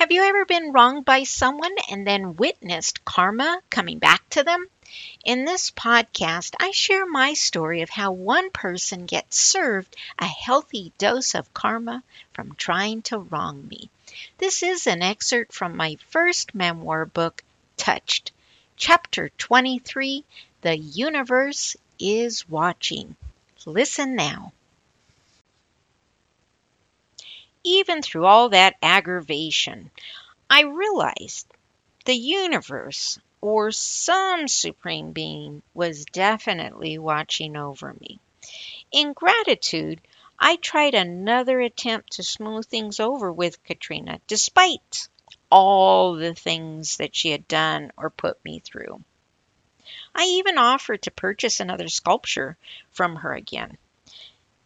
Have 0.00 0.12
you 0.12 0.22
ever 0.22 0.46
been 0.46 0.72
wronged 0.72 1.04
by 1.04 1.24
someone 1.24 1.74
and 1.90 2.06
then 2.06 2.36
witnessed 2.36 3.04
karma 3.04 3.60
coming 3.68 3.98
back 3.98 4.26
to 4.30 4.42
them? 4.42 4.66
In 5.26 5.44
this 5.44 5.70
podcast, 5.70 6.54
I 6.58 6.70
share 6.70 7.04
my 7.04 7.34
story 7.34 7.82
of 7.82 7.90
how 7.90 8.12
one 8.12 8.48
person 8.50 9.04
gets 9.04 9.38
served 9.38 9.94
a 10.18 10.24
healthy 10.24 10.94
dose 10.96 11.34
of 11.34 11.52
karma 11.52 12.02
from 12.32 12.54
trying 12.54 13.02
to 13.02 13.18
wrong 13.18 13.68
me. 13.68 13.90
This 14.38 14.62
is 14.62 14.86
an 14.86 15.02
excerpt 15.02 15.52
from 15.52 15.76
my 15.76 15.98
first 16.08 16.54
memoir 16.54 17.04
book, 17.04 17.44
Touched. 17.76 18.32
Chapter 18.78 19.28
23 19.36 20.24
The 20.62 20.78
Universe 20.78 21.76
is 21.98 22.48
Watching. 22.48 23.16
Listen 23.66 24.16
now. 24.16 24.54
Even 27.62 28.00
through 28.00 28.24
all 28.24 28.48
that 28.48 28.76
aggravation, 28.82 29.90
I 30.48 30.62
realized 30.62 31.46
the 32.04 32.14
universe 32.14 33.18
or 33.40 33.70
some 33.70 34.48
supreme 34.48 35.12
being 35.12 35.62
was 35.74 36.04
definitely 36.06 36.98
watching 36.98 37.56
over 37.56 37.94
me. 38.00 38.18
In 38.92 39.12
gratitude, 39.12 40.00
I 40.38 40.56
tried 40.56 40.94
another 40.94 41.60
attempt 41.60 42.12
to 42.14 42.22
smooth 42.22 42.66
things 42.66 42.98
over 42.98 43.30
with 43.30 43.62
Katrina, 43.62 44.20
despite 44.26 45.08
all 45.50 46.14
the 46.14 46.34
things 46.34 46.96
that 46.96 47.14
she 47.14 47.30
had 47.30 47.46
done 47.46 47.92
or 47.96 48.08
put 48.08 48.42
me 48.44 48.60
through. 48.60 49.02
I 50.14 50.24
even 50.24 50.56
offered 50.58 51.02
to 51.02 51.10
purchase 51.10 51.60
another 51.60 51.88
sculpture 51.88 52.56
from 52.90 53.16
her 53.16 53.34
again. 53.34 53.76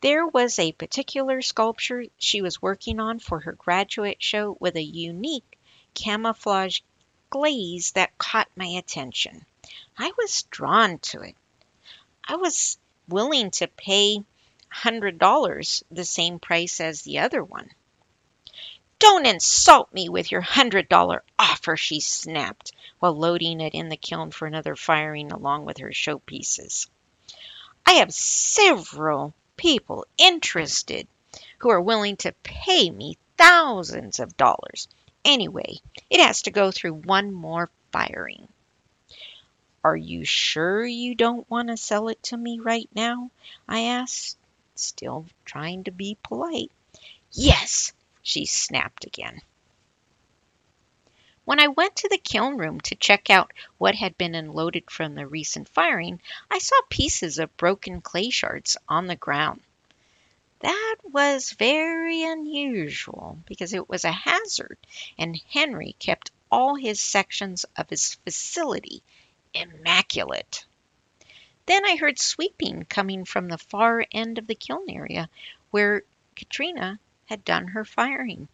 There 0.00 0.26
was 0.26 0.60
a 0.60 0.70
particular 0.70 1.42
sculpture 1.42 2.04
she 2.18 2.40
was 2.40 2.62
working 2.62 3.00
on 3.00 3.18
for 3.18 3.40
her 3.40 3.52
graduate 3.52 4.22
show 4.22 4.56
with 4.60 4.76
a 4.76 4.82
unique 4.82 5.58
camouflage 5.94 6.80
glaze 7.30 7.90
that 7.92 8.16
caught 8.16 8.48
my 8.54 8.66
attention. 8.66 9.44
I 9.96 10.12
was 10.16 10.44
drawn 10.50 11.00
to 11.00 11.22
it. 11.22 11.34
I 12.22 12.36
was 12.36 12.78
willing 13.08 13.50
to 13.52 13.66
pay 13.66 14.22
$100, 14.72 15.82
the 15.90 16.04
same 16.04 16.38
price 16.38 16.80
as 16.80 17.02
the 17.02 17.18
other 17.18 17.42
one. 17.42 17.68
Don't 19.00 19.26
insult 19.26 19.92
me 19.92 20.08
with 20.08 20.30
your 20.30 20.42
$100 20.42 21.20
offer, 21.38 21.76
she 21.76 21.98
snapped 21.98 22.70
while 23.00 23.16
loading 23.16 23.60
it 23.60 23.74
in 23.74 23.88
the 23.88 23.96
kiln 23.96 24.30
for 24.30 24.46
another 24.46 24.76
firing 24.76 25.32
along 25.32 25.64
with 25.64 25.78
her 25.78 25.90
showpieces. 25.90 26.88
I 27.84 27.94
have 27.94 28.12
several 28.12 29.34
people 29.58 30.06
interested 30.16 31.06
who 31.58 31.68
are 31.68 31.80
willing 31.80 32.16
to 32.16 32.32
pay 32.42 32.88
me 32.88 33.18
thousands 33.36 34.18
of 34.20 34.38
dollars. 34.38 34.88
Anyway, 35.24 35.80
it 36.08 36.20
has 36.20 36.42
to 36.42 36.50
go 36.50 36.70
through 36.70 36.94
one 36.94 37.30
more 37.30 37.68
firing. 37.92 38.48
Are 39.84 39.96
you 39.96 40.24
sure 40.24 40.84
you 40.84 41.14
don't 41.14 41.48
want 41.50 41.68
to 41.68 41.76
sell 41.76 42.08
it 42.08 42.22
to 42.24 42.36
me 42.36 42.58
right 42.58 42.88
now? 42.94 43.30
I 43.68 43.80
asked, 43.80 44.38
still 44.74 45.26
trying 45.44 45.84
to 45.84 45.90
be 45.90 46.16
polite. 46.22 46.70
Yes, 47.32 47.92
she 48.22 48.46
snapped 48.46 49.04
again. 49.04 49.40
When 51.48 51.60
I 51.60 51.68
went 51.68 51.96
to 51.96 52.08
the 52.10 52.18
kiln 52.18 52.58
room 52.58 52.78
to 52.82 52.94
check 52.94 53.30
out 53.30 53.54
what 53.78 53.94
had 53.94 54.18
been 54.18 54.34
unloaded 54.34 54.90
from 54.90 55.14
the 55.14 55.26
recent 55.26 55.66
firing, 55.66 56.20
I 56.50 56.58
saw 56.58 56.76
pieces 56.90 57.38
of 57.38 57.56
broken 57.56 58.02
clay 58.02 58.28
shards 58.28 58.76
on 58.86 59.06
the 59.06 59.16
ground. 59.16 59.62
That 60.58 60.96
was 61.04 61.52
very 61.52 62.22
unusual 62.22 63.38
because 63.46 63.72
it 63.72 63.88
was 63.88 64.04
a 64.04 64.12
hazard, 64.12 64.76
and 65.16 65.40
Henry 65.48 65.96
kept 65.98 66.32
all 66.50 66.74
his 66.74 67.00
sections 67.00 67.64
of 67.76 67.88
his 67.88 68.16
facility 68.16 69.02
immaculate. 69.54 70.66
Then 71.64 71.86
I 71.86 71.96
heard 71.96 72.18
sweeping 72.18 72.84
coming 72.84 73.24
from 73.24 73.48
the 73.48 73.56
far 73.56 74.04
end 74.12 74.36
of 74.36 74.48
the 74.48 74.54
kiln 74.54 74.90
area 74.90 75.30
where 75.70 76.02
Katrina 76.36 77.00
had 77.24 77.42
done 77.42 77.68
her 77.68 77.86
firing. 77.86 78.48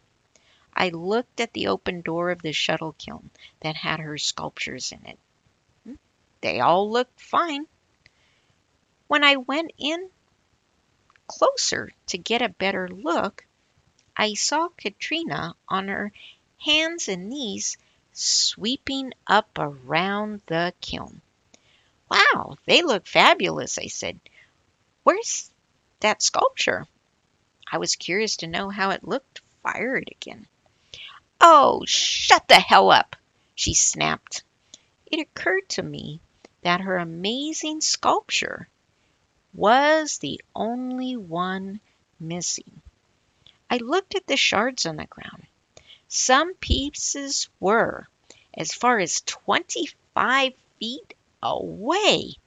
I 0.77 0.89
looked 0.89 1.39
at 1.39 1.53
the 1.53 1.67
open 1.67 2.01
door 2.01 2.31
of 2.31 2.41
the 2.41 2.51
shuttle 2.51 2.93
kiln 2.97 3.31
that 3.61 3.77
had 3.77 4.01
her 4.01 4.17
sculptures 4.17 4.91
in 4.91 5.05
it. 5.05 5.19
Hmm, 5.83 5.93
they 6.41 6.59
all 6.59 6.91
looked 6.91 7.19
fine. 7.19 7.65
When 9.07 9.23
I 9.23 9.37
went 9.37 9.71
in 9.77 10.09
closer 11.27 11.93
to 12.07 12.17
get 12.17 12.41
a 12.41 12.49
better 12.49 12.89
look, 12.89 13.45
I 14.17 14.33
saw 14.33 14.67
Katrina 14.69 15.55
on 15.67 15.87
her 15.87 16.11
hands 16.59 17.07
and 17.07 17.29
knees 17.29 17.77
sweeping 18.11 19.13
up 19.27 19.49
around 19.57 20.41
the 20.47 20.73
kiln. 20.81 21.21
Wow, 22.09 22.57
they 22.65 22.81
look 22.81 23.07
fabulous, 23.07 23.77
I 23.77 23.87
said. 23.87 24.19
Where's 25.03 25.49
that 26.01 26.21
sculpture? 26.21 26.85
I 27.71 27.77
was 27.77 27.95
curious 27.95 28.37
to 28.37 28.47
know 28.47 28.69
how 28.69 28.91
it 28.91 29.07
looked 29.07 29.41
fired 29.63 30.09
again. 30.11 30.47
Oh, 31.47 31.83
shut 31.85 32.47
the 32.47 32.59
hell 32.59 32.89
up, 32.89 33.15
she 33.53 33.75
snapped. 33.75 34.41
It 35.05 35.19
occurred 35.19 35.69
to 35.69 35.83
me 35.83 36.19
that 36.63 36.81
her 36.81 36.97
amazing 36.97 37.81
sculpture 37.81 38.67
was 39.53 40.17
the 40.17 40.41
only 40.55 41.15
one 41.15 41.81
missing. 42.19 42.81
I 43.69 43.77
looked 43.77 44.15
at 44.15 44.25
the 44.25 44.37
shards 44.37 44.87
on 44.87 44.95
the 44.95 45.05
ground. 45.05 45.45
Some 46.07 46.55
pieces 46.55 47.47
were 47.59 48.07
as 48.55 48.73
far 48.73 48.97
as 48.97 49.21
25 49.21 50.53
feet 50.79 51.13
away. 51.43 52.37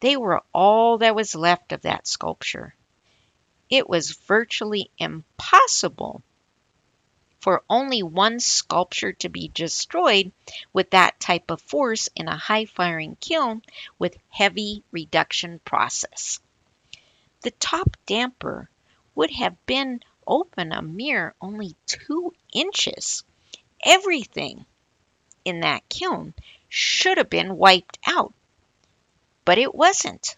They 0.00 0.16
were 0.16 0.42
all 0.54 0.96
that 0.96 1.14
was 1.14 1.34
left 1.34 1.72
of 1.72 1.82
that 1.82 2.06
sculpture. 2.06 2.74
It 3.68 3.86
was 3.86 4.12
virtually 4.12 4.90
impossible 4.96 6.22
for 7.40 7.62
only 7.70 8.02
one 8.02 8.38
sculpture 8.38 9.12
to 9.14 9.28
be 9.28 9.48
destroyed 9.48 10.30
with 10.72 10.90
that 10.90 11.18
type 11.18 11.50
of 11.50 11.60
force 11.62 12.08
in 12.14 12.28
a 12.28 12.36
high 12.36 12.66
firing 12.66 13.16
kiln 13.20 13.62
with 13.98 14.18
heavy 14.28 14.82
reduction 14.90 15.58
process. 15.60 16.38
The 17.42 17.50
top 17.52 17.96
damper 18.04 18.68
would 19.14 19.30
have 19.30 19.64
been 19.66 20.02
open 20.26 20.72
a 20.72 20.82
mere 20.82 21.34
only 21.40 21.74
two 21.86 22.34
inches. 22.52 23.24
Everything 23.84 24.66
in 25.44 25.60
that 25.60 25.88
kiln 25.88 26.34
should 26.68 27.16
have 27.16 27.30
been 27.30 27.56
wiped 27.56 27.98
out, 28.06 28.34
but 29.44 29.58
it 29.58 29.74
wasn't. 29.74 30.36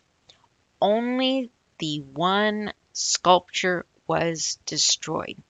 Only 0.81 1.51
the 1.79 2.01
one 2.01 2.73
sculpture 2.93 3.85
was 4.07 4.59
destroyed. 4.65 5.43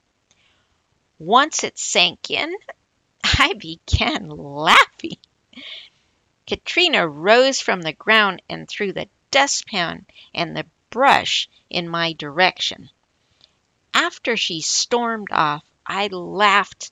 Once 1.24 1.62
it 1.62 1.78
sank 1.78 2.30
in, 2.30 2.52
I 3.38 3.52
began 3.52 4.28
laughing. 4.28 5.18
Katrina 6.48 7.06
rose 7.06 7.60
from 7.60 7.80
the 7.80 7.92
ground 7.92 8.42
and 8.50 8.68
threw 8.68 8.92
the 8.92 9.08
dustpan 9.30 10.04
and 10.34 10.56
the 10.56 10.66
brush 10.90 11.48
in 11.70 11.88
my 11.88 12.12
direction. 12.14 12.90
After 13.94 14.36
she 14.36 14.62
stormed 14.62 15.30
off, 15.30 15.64
I 15.86 16.08
laughed 16.08 16.90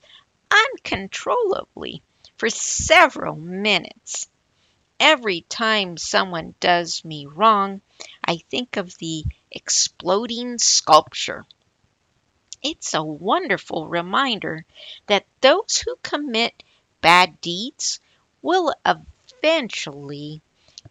uncontrollably 0.49 2.01
for 2.37 2.49
several 2.49 3.35
minutes. 3.35 4.29
Every 4.97 5.41
time 5.41 5.97
someone 5.97 6.55
does 6.61 7.03
me 7.03 7.25
wrong, 7.25 7.81
I 8.23 8.37
think 8.37 8.77
of 8.77 8.97
the 8.97 9.25
exploding 9.51 10.57
sculpture. 10.57 11.45
It's 12.63 12.93
a 12.93 13.03
wonderful 13.03 13.87
reminder 13.87 14.65
that 15.07 15.25
those 15.41 15.79
who 15.79 15.95
commit 16.03 16.63
bad 17.01 17.41
deeds 17.41 17.99
will 18.41 18.73
eventually 18.85 20.41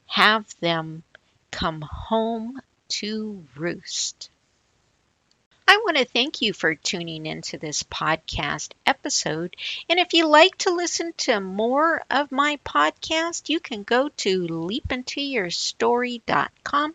have 0.06 0.46
them 0.60 1.02
come 1.50 1.82
home 1.82 2.60
to 2.88 3.44
roost. 3.54 4.30
I 5.72 5.76
want 5.84 5.98
to 5.98 6.04
thank 6.04 6.42
you 6.42 6.52
for 6.52 6.74
tuning 6.74 7.26
into 7.26 7.56
this 7.56 7.84
podcast 7.84 8.72
episode. 8.84 9.54
And 9.88 10.00
if 10.00 10.14
you 10.14 10.26
like 10.26 10.58
to 10.58 10.74
listen 10.74 11.12
to 11.18 11.38
more 11.38 12.02
of 12.10 12.32
my 12.32 12.58
podcast, 12.64 13.48
you 13.48 13.60
can 13.60 13.84
go 13.84 14.08
to 14.08 14.48
leapintoyourstory.com 14.48 16.94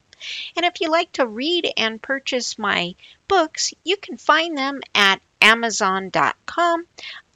and 0.55 0.65
if 0.65 0.81
you 0.81 0.89
like 0.89 1.11
to 1.13 1.25
read 1.25 1.71
and 1.77 2.01
purchase 2.01 2.57
my 2.57 2.95
books, 3.27 3.73
you 3.83 3.97
can 3.97 4.17
find 4.17 4.57
them 4.57 4.81
at 4.93 5.21
Amazon.com 5.41 6.85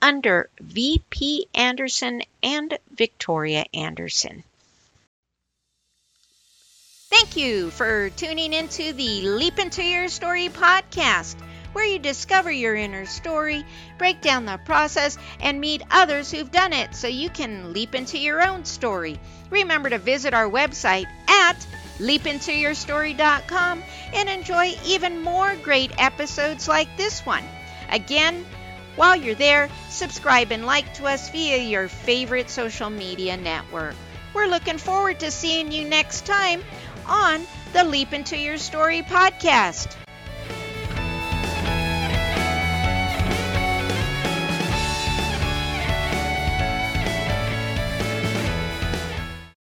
under 0.02 0.50
VP 0.62 1.48
Andersen 1.54 2.22
and 2.42 2.78
Victoria 2.92 3.66
Andersen. 3.74 4.44
Thank 7.12 7.36
you 7.36 7.72
for 7.72 8.10
tuning 8.12 8.54
into 8.54 8.94
the 8.94 9.28
Leap 9.28 9.60
Into 9.60 9.84
Your 9.84 10.08
Story 10.08 10.50
podcast. 10.50 11.36
where 11.74 11.86
you 11.86 12.00
discover 12.00 12.52
your 12.52 12.76
inner 12.76 13.06
story, 13.06 13.64
break 14.00 14.22
down 14.22 14.46
the 14.46 14.60
process, 14.66 15.18
and 15.40 15.62
meet 15.62 15.84
others 15.92 16.32
who've 16.32 16.52
done 16.52 16.74
it 16.74 16.96
so 16.96 17.08
you 17.08 17.30
can 17.30 17.74
leap 17.74 17.94
into 17.94 18.18
your 18.18 18.42
own 18.42 18.66
story. 18.66 19.20
Remember 19.52 19.90
to 19.90 20.00
visit 20.00 20.34
our 20.34 20.50
website 20.50 21.06
at 21.28 21.68
leapintoyourstory.com 22.00 23.84
and 24.14 24.30
enjoy 24.30 24.76
even 24.86 25.22
more 25.22 25.56
great 25.58 25.92
episodes 25.98 26.68
like 26.68 26.96
this 26.98 27.26
one. 27.26 27.44
Again, 27.90 28.46
while 28.96 29.16
you're 29.16 29.36
there, 29.36 29.70
subscribe 29.90 30.52
and 30.52 30.66
like 30.66 30.94
to 30.96 31.06
us 31.06 31.30
via 31.30 31.58
your 31.58 31.88
favorite 31.88 32.50
social 32.50 32.90
media 32.90 33.38
network. 33.38 33.96
We're 34.34 34.48
looking 34.48 34.78
forward 34.78 35.20
to 35.22 35.32
seeing 35.32 35.72
you 35.72 35.88
next 35.88 36.26
time 36.26 36.64
on 37.06 37.46
the 37.74 37.84
Leap 37.84 38.14
Into 38.14 38.38
Your 38.38 38.58
Story 38.58 39.02
podcast. 39.02 39.96